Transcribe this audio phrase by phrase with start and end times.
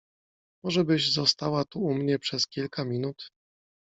[0.63, 3.29] Może byś została tu u mnie przez kilka minut?